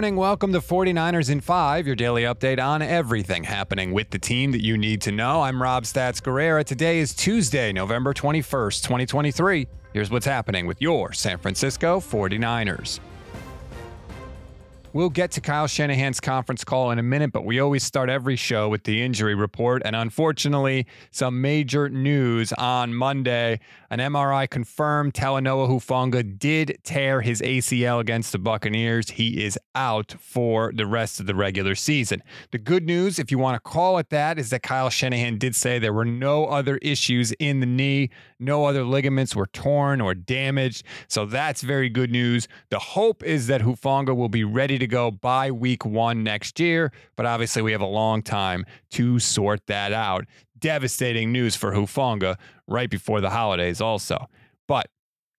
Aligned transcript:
morning. 0.00 0.16
Welcome 0.16 0.54
to 0.54 0.60
49ers 0.60 1.28
in 1.28 1.42
5, 1.42 1.86
your 1.86 1.94
daily 1.94 2.22
update 2.22 2.58
on 2.58 2.80
everything 2.80 3.44
happening 3.44 3.92
with 3.92 4.08
the 4.08 4.18
team 4.18 4.50
that 4.52 4.64
you 4.64 4.78
need 4.78 5.02
to 5.02 5.12
know. 5.12 5.42
I'm 5.42 5.60
Rob 5.60 5.84
Stats 5.84 6.22
Guerrera. 6.22 6.64
Today 6.64 7.00
is 7.00 7.12
Tuesday, 7.12 7.70
November 7.70 8.14
21st, 8.14 8.82
2023. 8.82 9.68
Here's 9.92 10.10
what's 10.10 10.24
happening 10.24 10.66
with 10.66 10.80
your 10.80 11.12
San 11.12 11.36
Francisco 11.36 12.00
49ers. 12.00 12.98
We'll 14.92 15.08
get 15.08 15.30
to 15.32 15.40
Kyle 15.40 15.68
Shanahan's 15.68 16.18
conference 16.18 16.64
call 16.64 16.90
in 16.90 16.98
a 16.98 17.02
minute, 17.04 17.30
but 17.30 17.44
we 17.44 17.60
always 17.60 17.84
start 17.84 18.10
every 18.10 18.34
show 18.34 18.68
with 18.68 18.82
the 18.82 19.00
injury 19.00 19.36
report. 19.36 19.82
And 19.84 19.94
unfortunately, 19.94 20.84
some 21.12 21.40
major 21.40 21.88
news 21.88 22.52
on 22.54 22.92
Monday. 22.92 23.60
An 23.90 24.00
MRI 24.00 24.50
confirmed 24.50 25.14
Talanoa 25.14 25.68
Hufanga 25.68 26.36
did 26.36 26.78
tear 26.82 27.20
his 27.20 27.40
ACL 27.40 28.00
against 28.00 28.32
the 28.32 28.38
Buccaneers. 28.40 29.10
He 29.10 29.44
is 29.44 29.56
out 29.76 30.16
for 30.18 30.72
the 30.74 30.86
rest 30.86 31.20
of 31.20 31.26
the 31.26 31.36
regular 31.36 31.76
season. 31.76 32.20
The 32.50 32.58
good 32.58 32.84
news, 32.84 33.20
if 33.20 33.30
you 33.30 33.38
want 33.38 33.54
to 33.54 33.60
call 33.60 33.98
it 33.98 34.10
that, 34.10 34.40
is 34.40 34.50
that 34.50 34.64
Kyle 34.64 34.90
Shanahan 34.90 35.38
did 35.38 35.54
say 35.54 35.78
there 35.78 35.92
were 35.92 36.04
no 36.04 36.46
other 36.46 36.78
issues 36.78 37.30
in 37.38 37.60
the 37.60 37.66
knee, 37.66 38.10
no 38.40 38.64
other 38.64 38.82
ligaments 38.82 39.36
were 39.36 39.46
torn 39.46 40.00
or 40.00 40.16
damaged. 40.16 40.84
So 41.06 41.26
that's 41.26 41.62
very 41.62 41.88
good 41.88 42.10
news. 42.10 42.48
The 42.70 42.80
hope 42.80 43.22
is 43.22 43.46
that 43.46 43.60
Hufanga 43.60 44.16
will 44.16 44.28
be 44.28 44.42
ready 44.42 44.79
to 44.80 44.86
go 44.86 45.10
by 45.10 45.50
week 45.50 45.84
one 45.84 46.22
next 46.22 46.58
year, 46.58 46.92
but 47.16 47.26
obviously 47.26 47.62
we 47.62 47.72
have 47.72 47.80
a 47.80 47.86
long 47.86 48.22
time 48.22 48.64
to 48.90 49.18
sort 49.18 49.66
that 49.66 49.92
out. 49.92 50.26
Devastating 50.58 51.32
news 51.32 51.56
for 51.56 51.72
Hufanga 51.72 52.36
right 52.66 52.90
before 52.90 53.20
the 53.20 53.30
holidays, 53.30 53.80
also. 53.80 54.26
But 54.68 54.88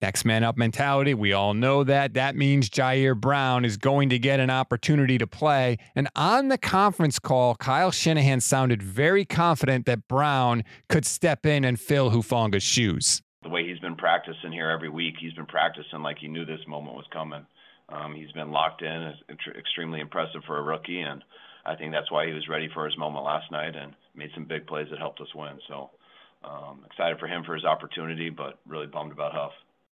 next 0.02 0.26
man 0.26 0.44
up 0.44 0.58
mentality, 0.58 1.14
we 1.14 1.32
all 1.32 1.54
know 1.54 1.84
that. 1.84 2.14
That 2.16 2.36
means 2.36 2.70
Ji'Ayir 2.70 3.16
Brown 3.20 3.66
is 3.66 3.78
going 3.78 4.10
to 4.10 4.18
get 4.18 4.40
an 4.40 4.50
opportunity 4.50 5.18
to 5.20 5.28
play. 5.28 5.78
And 5.96 6.10
on 6.16 6.48
the 6.48 6.58
conference 6.58 7.20
call, 7.20 7.56
Kyle 7.56 7.92
Shanahan 7.92 8.42
sounded 8.42 8.82
very 8.82 9.26
confident 9.26 9.86
that 9.86 10.08
Brown 10.08 10.64
could 10.90 11.06
step 11.06 11.46
in 11.46 11.64
and 11.64 11.80
fill 11.80 12.12
Hufanga's 12.12 12.64
shoes. 12.64 13.22
The 13.44 13.50
way 13.50 13.68
he's 13.68 13.80
been 13.80 13.96
practicing 13.96 14.52
here 14.52 14.70
every 14.70 14.90
week, 14.90 15.16
he's 15.20 15.34
been 15.34 15.46
practicing 15.48 16.02
like 16.04 16.18
he 16.20 16.28
knew 16.28 16.46
this 16.46 16.60
moment 16.68 16.96
was 16.96 17.06
coming. 17.12 17.46
Um, 17.92 18.16
he's 18.16 18.32
been 18.32 18.52
locked 18.52 18.82
in, 18.82 19.14
extremely 19.58 20.00
impressive 20.00 20.42
for 20.46 20.58
a 20.58 20.62
rookie, 20.62 21.02
and 21.02 21.24
I 21.66 21.76
think 21.76 21.92
that's 21.92 22.12
why 22.12 22.26
he 22.26 22.34
was 22.34 22.48
ready 22.48 22.70
for 22.74 22.86
his 22.86 22.98
moment 22.98 23.26
last 23.26 23.52
night 23.52 23.76
and 23.76 23.94
made 24.16 24.30
some 24.34 24.46
big 24.46 24.66
plays 24.66 24.88
that 24.90 25.00
helped 25.00 25.22
us 25.22 25.34
win. 25.36 25.60
So 25.68 25.90
um, 26.44 26.82
excited 26.86 27.20
for 27.20 27.28
him 27.28 27.44
for 27.44 27.54
his 27.54 27.66
opportunity, 27.66 28.30
but 28.30 28.60
really 28.68 28.88
bummed 28.88 29.12
about 29.12 29.34
Huff. 29.34 29.52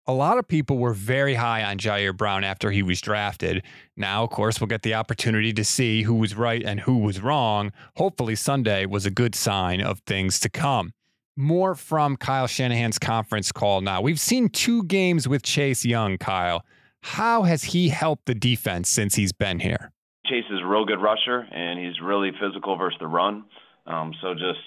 A 0.09 0.13
lot 0.13 0.39
of 0.39 0.47
people 0.47 0.79
were 0.79 0.93
very 0.95 1.35
high 1.35 1.65
on 1.65 1.79
Ji'Ayir 1.79 2.17
Brown 2.17 2.45
after 2.45 2.71
he 2.71 2.81
was 2.81 3.01
drafted. 3.01 3.65
Now, 3.97 4.23
of 4.23 4.31
course, 4.31 4.61
we'll 4.61 4.69
get 4.69 4.83
the 4.83 4.95
opportunity 4.95 5.53
to 5.55 5.65
see 5.65 6.03
who 6.03 6.15
was 6.15 6.37
right 6.37 6.63
and 6.63 6.79
who 6.79 6.99
was 6.99 7.21
wrong. 7.21 7.73
Hopefully, 7.97 8.37
Sunday 8.37 8.87
was 8.87 9.05
a 9.05 9.11
good 9.11 9.35
sign 9.35 9.81
of 9.81 9.99
things 10.07 10.39
to 10.41 10.49
come. 10.49 10.93
More 11.37 11.75
from 11.75 12.17
Kyle 12.17 12.47
Shanahan's 12.47 13.01
conference 13.01 13.51
call 13.51 13.81
now. 13.81 14.01
We've 14.01 14.21
seen 14.21 14.49
two 14.49 14.85
games 14.85 15.27
with 15.27 15.43
Chase 15.43 15.85
Young, 15.85 16.19
Kyle. 16.19 16.65
How 17.07 17.45
has 17.45 17.63
he 17.63 17.89
helped 17.89 18.27
the 18.27 18.35
defense 18.35 18.91
since 18.91 19.15
he's 19.15 19.33
been 19.33 19.61
here? 19.61 19.93
Chase 20.27 20.45
is 20.51 20.59
a 20.61 20.67
real 20.67 20.85
good 20.85 21.01
rusher, 21.01 21.47
and 21.53 21.79
he's 21.79 22.01
really 22.03 22.33
physical 22.33 22.77
versus 22.77 22.99
the 22.99 23.07
run. 23.07 23.45
Um, 23.87 24.13
so 24.21 24.35
just 24.35 24.59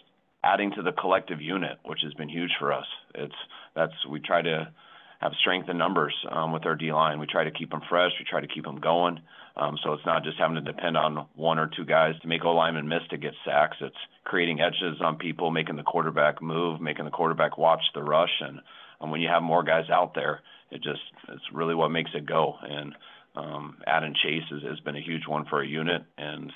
adding 0.42 0.72
to 0.78 0.82
the 0.82 0.94
collective 0.94 1.42
unit, 1.42 1.78
which 1.84 2.00
has 2.02 2.14
been 2.14 2.30
huge 2.30 2.52
for 2.58 2.72
us. 2.72 2.86
It's 3.14 3.36
that's 3.76 3.92
we 4.10 4.22
try 4.22 4.42
to 4.42 4.72
have 5.20 5.34
strength 5.42 5.68
in 5.68 5.78
numbers 5.78 6.16
um, 6.32 6.54
with 6.54 6.66
our 6.66 6.76
D 6.76 6.94
line. 6.94 7.20
We 7.20 7.28
try 7.28 7.44
to 7.44 7.52
keep 7.52 7.72
them 7.72 7.82
fresh. 7.90 8.12
We 8.18 8.26
try 8.28 8.40
to 8.40 8.48
keep 8.48 8.64
them 8.64 8.80
going. 8.80 9.20
Um, 9.58 9.78
so 9.84 9.92
it's 9.92 10.06
not 10.06 10.24
just 10.24 10.38
having 10.40 10.56
to 10.56 10.62
depend 10.62 10.96
on 10.96 11.28
one 11.36 11.60
or 11.60 11.68
two 11.68 11.84
guys 11.84 12.14
to 12.22 12.28
make 12.30 12.46
O 12.46 12.56
linemen 12.56 12.88
miss 12.88 13.02
to 13.10 13.18
get 13.18 13.34
sacks. 13.46 13.76
It's 13.82 13.94
creating 14.24 14.62
edges 14.62 15.02
on 15.02 15.18
people, 15.18 15.52
making 15.52 15.76
the 15.76 15.84
quarterback 15.84 16.42
move, 16.42 16.80
making 16.80 17.04
the 17.04 17.12
quarterback 17.12 17.58
watch 17.58 17.84
the 17.94 18.02
rush, 18.02 18.40
and 18.40 18.62
when 19.08 19.22
you 19.22 19.30
have 19.30 19.42
more 19.42 19.64
guys 19.64 19.90
out 19.90 20.14
there, 20.14 20.42
it 20.72 20.84
just 20.84 21.02
it's 21.30 21.44
really 21.54 21.76
what 21.76 21.90
makes 21.90 22.12
it 22.14 22.26
go. 22.26 22.56
And 22.62 22.96
um, 23.36 23.78
Adam 23.88 24.14
Chase 24.22 24.44
has, 24.52 24.62
has 24.64 24.80
been 24.82 24.96
a 24.96 25.02
huge 25.02 25.28
one 25.28 25.46
for 25.50 25.62
a 25.62 25.68
unit, 25.68 26.04
and 26.18 26.52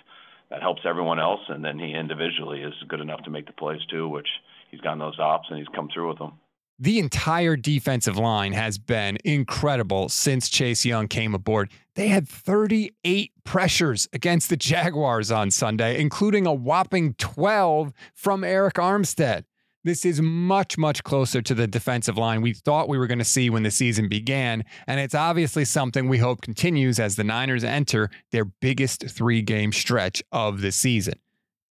that 0.49 0.61
helps 0.61 0.81
everyone 0.85 1.19
else. 1.19 1.41
And 1.47 1.63
then 1.63 1.79
he 1.79 1.93
individually 1.93 2.61
is 2.61 2.73
good 2.87 2.99
enough 2.99 3.23
to 3.23 3.29
make 3.29 3.47
the 3.47 3.53
plays 3.53 3.81
too, 3.89 4.07
which 4.07 4.27
he's 4.71 4.81
gotten 4.81 4.99
those 4.99 5.19
ops 5.19 5.47
and 5.49 5.57
he's 5.57 5.67
come 5.73 5.89
through 5.93 6.09
with 6.09 6.19
them. 6.19 6.33
The 6.79 6.99
entire 6.99 7.55
defensive 7.55 8.17
line 8.17 8.53
has 8.53 8.77
been 8.77 9.17
incredible 9.23 10.09
since 10.09 10.49
Chase 10.49 10.83
Young 10.83 11.07
came 11.07 11.35
aboard. 11.35 11.71
They 11.95 12.07
had 12.07 12.27
38 12.27 13.31
pressures 13.43 14.07
against 14.11 14.49
the 14.49 14.57
Jaguars 14.57 15.31
on 15.31 15.51
Sunday, 15.51 16.01
including 16.01 16.47
a 16.47 16.53
whopping 16.53 17.13
12 17.13 17.93
from 18.15 18.41
Arik 18.41 18.73
Armstead. 18.73 19.43
This 19.85 20.05
is 20.05 20.21
much, 20.21 20.77
much 20.77 21.03
closer 21.03 21.41
to 21.41 21.53
the 21.53 21.67
defensive 21.67 22.17
line 22.17 22.41
we 22.41 22.53
thought 22.53 22.88
we 22.88 22.97
were 22.97 23.07
going 23.07 23.19
to 23.19 23.25
see 23.25 23.49
when 23.49 23.63
the 23.63 23.71
season 23.71 24.07
began. 24.07 24.63
And 24.88 24.97
it's 24.97 25.13
obviously 25.13 25.66
something 25.66 26.07
we 26.07 26.19
hope 26.19 26.41
continues 26.41 27.01
as 27.01 27.17
the 27.17 27.25
Niners 27.25 27.66
enter 27.66 28.09
their 28.31 28.45
biggest 28.45 29.09
three 29.09 29.41
game 29.41 29.73
stretch 29.73 30.23
of 30.31 30.61
the 30.61 30.72
season. 30.72 31.16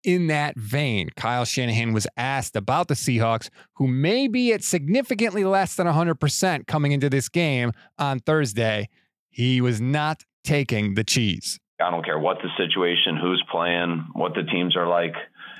In 0.03 0.25
that 0.25 0.57
vein, 0.57 1.09
Kyle 1.17 1.45
Shanahan 1.45 1.93
was 1.93 2.07
asked 2.17 2.55
about 2.55 2.87
the 2.87 2.95
Seahawks, 2.95 3.49
who 3.73 3.87
may 3.87 4.27
be 4.27 4.53
at 4.53 4.63
significantly 4.63 5.43
less 5.43 5.75
than 5.75 5.85
100% 5.85 6.65
coming 6.65 6.93
into 6.93 7.11
this 7.11 7.29
game 7.29 7.73
on 7.99 8.21
Thursday. 8.21 8.89
He 9.29 9.61
was 9.61 9.79
not 9.79 10.23
taking 10.43 10.95
the 10.95 11.03
cheese. 11.03 11.59
I 11.79 11.91
don't 11.91 12.03
care 12.03 12.17
what 12.17 12.37
the 12.41 12.49
situation, 12.57 13.17
who's 13.21 13.43
playing, 13.51 14.07
what 14.13 14.33
the 14.33 14.43
teams 14.43 14.75
are 14.75 14.87
like. 14.87 15.13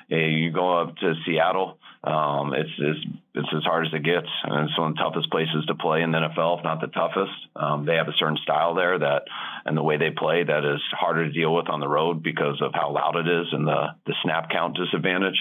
You 0.10 0.52
go 0.52 0.82
up 0.82 0.98
to 0.98 1.14
Seattle, 1.26 1.78
um, 2.04 2.54
it's, 2.54 2.70
it's 2.78 3.06
it's 3.36 3.54
as 3.56 3.64
hard 3.64 3.86
as 3.86 3.94
it 3.94 4.04
gets, 4.04 4.28
and 4.44 4.70
it's 4.70 4.78
one 4.78 4.92
of 4.92 4.98
the 4.98 5.04
toughest 5.04 5.30
places 5.30 5.66
to 5.68 5.76
play 5.76 6.02
in 6.02 6.12
the 6.12 6.18
NFL, 6.18 6.60
if 6.60 6.64
not 6.64 6.82
the 6.82 6.88
toughest. 6.88 7.32
Um, 7.56 7.86
they 7.86 7.96
have 7.96 8.08
a 8.08 8.18
certain 8.18 8.38
style 8.38 8.74
there 8.74 8.98
that, 8.98 9.24
and 9.66 9.78
the 9.78 9.84
way 9.84 9.98
they 9.98 10.10
play, 10.10 10.44
that 10.44 10.66
is 10.66 10.82
harder 10.92 11.26
to 11.26 11.32
deal 11.32 11.54
with 11.54 11.70
on 11.70 11.80
the 11.80 11.88
road 11.88 12.24
because 12.24 12.62
of 12.62 12.72
how 12.74 12.92
loud 12.92 13.18
it 13.18 13.28
is 13.28 13.48
and 13.52 13.68
the 13.68 13.88
the 14.06 14.16
snap 14.24 14.50
count 14.50 14.78
disadvantage. 14.78 15.40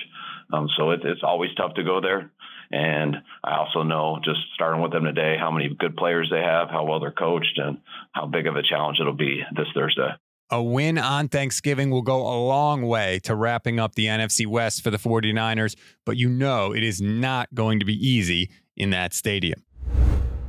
Um, 0.52 0.68
so 0.76 0.90
it, 0.90 1.00
it's 1.04 1.22
always 1.22 1.54
tough 1.54 1.74
to 1.74 1.84
go 1.84 2.00
there. 2.00 2.30
And 2.70 3.16
I 3.42 3.56
also 3.56 3.82
know, 3.82 4.18
just 4.22 4.40
starting 4.54 4.82
with 4.82 4.92
them 4.92 5.04
today, 5.04 5.36
how 5.38 5.50
many 5.50 5.74
good 5.74 5.96
players 5.96 6.28
they 6.30 6.42
have, 6.42 6.68
how 6.68 6.84
well 6.84 7.00
they're 7.00 7.10
coached, 7.12 7.58
and 7.58 7.78
how 8.12 8.26
big 8.26 8.46
of 8.46 8.56
a 8.56 8.62
challenge 8.62 8.98
it'll 9.00 9.14
be 9.14 9.42
this 9.56 9.68
Thursday. 9.74 10.10
A 10.50 10.62
win 10.62 10.96
on 10.96 11.28
Thanksgiving 11.28 11.90
will 11.90 12.00
go 12.00 12.20
a 12.22 12.40
long 12.40 12.80
way 12.80 13.18
to 13.24 13.34
wrapping 13.34 13.78
up 13.78 13.94
the 13.96 14.06
NFC 14.06 14.46
West 14.46 14.82
for 14.82 14.90
the 14.90 14.96
49ers, 14.96 15.76
but 16.06 16.16
you 16.16 16.30
know 16.30 16.74
it 16.74 16.82
is 16.82 17.02
not 17.02 17.54
going 17.54 17.78
to 17.80 17.84
be 17.84 17.92
easy 17.94 18.50
in 18.74 18.88
that 18.88 19.12
stadium. 19.12 19.62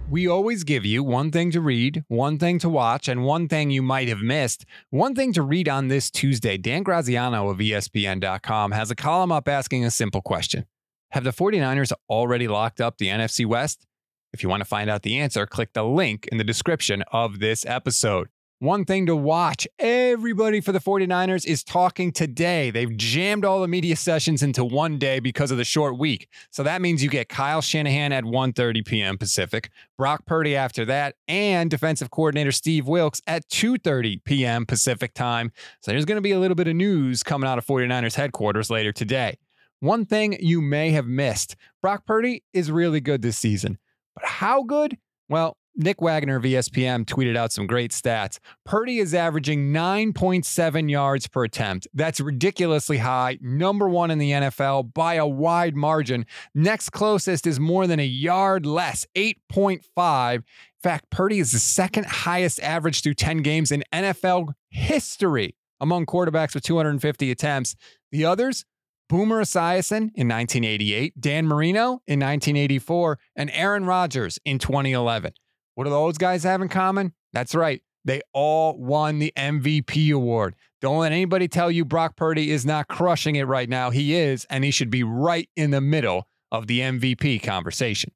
We 0.09 0.25
always 0.25 0.63
give 0.63 0.85
you 0.85 1.03
one 1.03 1.31
thing 1.31 1.51
to 1.51 1.59
read, 1.59 2.05
one 2.07 2.39
thing 2.39 2.59
to 2.59 2.69
watch, 2.69 3.09
and 3.09 3.25
one 3.25 3.49
thing 3.49 3.71
you 3.71 3.81
might 3.81 4.07
have 4.07 4.21
missed. 4.21 4.65
One 4.89 5.15
thing 5.15 5.33
to 5.33 5.41
read 5.41 5.67
on 5.67 5.89
this 5.89 6.09
Tuesday 6.09 6.55
Dan 6.55 6.83
Graziano 6.83 7.49
of 7.49 7.57
ESPN.com 7.57 8.71
has 8.71 8.89
a 8.89 8.95
column 8.95 9.33
up 9.33 9.49
asking 9.49 9.83
a 9.83 9.91
simple 9.91 10.21
question 10.21 10.65
Have 11.11 11.25
the 11.25 11.31
49ers 11.31 11.91
already 12.09 12.47
locked 12.47 12.79
up 12.79 12.99
the 12.99 13.07
NFC 13.07 13.45
West? 13.45 13.85
If 14.31 14.43
you 14.43 14.47
want 14.47 14.61
to 14.61 14.65
find 14.65 14.89
out 14.89 15.01
the 15.01 15.19
answer, 15.19 15.45
click 15.45 15.73
the 15.73 15.83
link 15.83 16.25
in 16.31 16.37
the 16.37 16.45
description 16.45 17.03
of 17.11 17.39
this 17.39 17.65
episode. 17.65 18.29
One 18.61 18.83
thing 18.83 19.05
to 19.05 19.15
watch 19.15 19.65
everybody 19.79 20.59
for 20.59 20.73
the 20.73 20.81
49ers 20.81 21.45
is 21.45 21.63
talking 21.63 22.11
today. 22.11 22.71
They've 22.71 22.97
jammed 22.97 23.45
all 23.45 23.61
the 23.61 23.69
media 23.69 23.95
sessions 23.95 24.43
into 24.43 24.65
one 24.65 24.99
day 24.99 25.21
because 25.21 25.49
of 25.49 25.57
the 25.57 25.63
short 25.63 25.97
week. 25.97 26.27
So 26.51 26.63
that 26.63 26.81
means 26.81 27.01
you 27.01 27.09
get 27.09 27.29
Kyle 27.29 27.61
Shanahan 27.61 28.11
at 28.11 28.25
1:30 28.25 28.85
p.m. 28.85 29.17
Pacific, 29.17 29.69
Brock 29.97 30.25
Purdy 30.25 30.57
after 30.57 30.83
that, 30.83 31.15
and 31.29 31.69
defensive 31.69 32.11
coordinator 32.11 32.51
Steve 32.51 32.85
Wilks 32.85 33.21
at 33.25 33.47
2:30 33.47 34.25
p.m. 34.25 34.65
Pacific 34.65 35.13
time. 35.13 35.53
So 35.79 35.91
there's 35.91 36.03
going 36.03 36.17
to 36.17 36.21
be 36.21 36.33
a 36.33 36.39
little 36.39 36.55
bit 36.55 36.67
of 36.67 36.75
news 36.75 37.23
coming 37.23 37.49
out 37.49 37.59
of 37.59 37.65
49ers 37.65 38.15
headquarters 38.15 38.69
later 38.69 38.91
today. 38.91 39.37
One 39.79 40.05
thing 40.05 40.35
you 40.41 40.59
may 40.59 40.91
have 40.91 41.07
missed, 41.07 41.55
Brock 41.81 42.05
Purdy 42.05 42.43
is 42.51 42.69
really 42.69 42.99
good 42.99 43.21
this 43.21 43.37
season. 43.37 43.77
But 44.15 44.25
how 44.25 44.63
good? 44.63 44.97
Well, 45.29 45.55
Nick 45.75 46.01
Wagoner 46.01 46.35
of 46.35 46.43
ESPN 46.43 47.05
tweeted 47.05 47.37
out 47.37 47.51
some 47.51 47.67
great 47.67 47.91
stats. 47.91 48.39
Purdy 48.65 48.99
is 48.99 49.13
averaging 49.13 49.71
9.7 49.71 50.89
yards 50.89 51.27
per 51.27 51.43
attempt. 51.45 51.87
That's 51.93 52.19
ridiculously 52.19 52.97
high. 52.97 53.37
Number 53.41 53.87
one 53.87 54.11
in 54.11 54.17
the 54.17 54.31
NFL 54.31 54.93
by 54.93 55.15
a 55.15 55.27
wide 55.27 55.75
margin. 55.75 56.25
Next 56.53 56.89
closest 56.89 57.47
is 57.47 57.59
more 57.59 57.87
than 57.87 57.99
a 57.99 58.05
yard 58.05 58.65
less, 58.65 59.05
8.5. 59.15 60.35
In 60.35 60.43
fact, 60.81 61.09
Purdy 61.09 61.39
is 61.39 61.51
the 61.51 61.59
second 61.59 62.05
highest 62.05 62.61
average 62.61 63.01
through 63.01 63.15
10 63.15 63.37
games 63.37 63.71
in 63.71 63.83
NFL 63.93 64.53
history 64.69 65.55
among 65.79 66.05
quarterbacks 66.05 66.53
with 66.53 66.63
250 66.63 67.31
attempts. 67.31 67.75
The 68.11 68.25
others, 68.25 68.65
Boomer 69.07 69.41
Esiason 69.41 70.11
in 70.13 70.27
1988, 70.27 71.19
Dan 71.19 71.47
Marino 71.47 72.01
in 72.05 72.19
1984, 72.19 73.19
and 73.35 73.49
Aaron 73.53 73.85
Rodgers 73.85 74.39
in 74.45 74.59
2011. 74.59 75.33
What 75.79 75.85
do 75.85 75.91
those 75.91 76.17
guys 76.17 76.43
have 76.43 76.61
in 76.61 76.67
common? 76.67 77.13
That's 77.31 77.55
right. 77.55 77.81
They 78.03 78.19
all 78.33 78.77
won 78.77 79.19
the 79.19 79.31
MVP 79.37 80.13
award. 80.13 80.55
Don't 80.81 80.97
let 80.97 81.13
anybody 81.13 81.47
tell 81.47 81.71
you 81.71 81.85
Brock 81.85 82.17
Purdy 82.17 82.51
is 82.51 82.65
not 82.65 82.89
crushing 82.89 83.37
it 83.37 83.47
right 83.47 83.69
now. 83.69 83.89
He 83.89 84.13
is, 84.13 84.45
and 84.49 84.65
he 84.65 84.71
should 84.71 84.89
be 84.89 85.03
right 85.03 85.49
in 85.55 85.71
the 85.71 85.79
middle 85.79 86.27
of 86.51 86.67
the 86.67 86.81
MVP 86.81 87.41
conversation. 87.43 88.11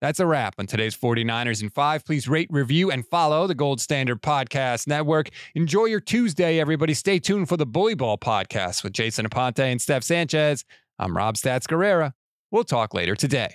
That's 0.00 0.18
a 0.18 0.26
wrap 0.26 0.56
on 0.58 0.66
today's 0.66 0.96
49ers 0.96 1.62
in 1.62 1.70
5. 1.70 2.04
Please 2.04 2.26
rate, 2.26 2.48
review, 2.50 2.90
and 2.90 3.06
follow 3.06 3.46
the 3.46 3.54
Gold 3.54 3.80
Standard 3.80 4.20
Podcast 4.20 4.88
Network. 4.88 5.28
Enjoy 5.54 5.84
your 5.84 6.00
Tuesday, 6.00 6.58
everybody. 6.58 6.94
Stay 6.94 7.20
tuned 7.20 7.48
for 7.48 7.56
the 7.56 7.66
Bully 7.66 7.94
Ball 7.94 8.18
podcast 8.18 8.82
with 8.82 8.94
Jason 8.94 9.28
Aponte 9.28 9.60
and 9.60 9.80
Steph 9.80 10.02
Sanchez. 10.02 10.64
I'm 10.98 11.16
Rob 11.16 11.36
Stats 11.36 11.68
Guerrera. 11.68 12.14
We'll 12.50 12.64
talk 12.64 12.94
later 12.94 13.14
today. 13.14 13.54